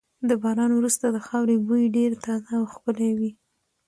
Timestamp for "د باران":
0.29-0.71